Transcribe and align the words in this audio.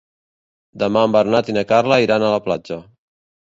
Demà 0.83 1.03
en 1.09 1.13
Bernat 1.17 1.53
i 1.53 1.55
na 1.59 1.65
Carla 1.73 2.01
iran 2.07 2.27
a 2.31 2.35
la 2.39 2.43
platja. 2.49 2.83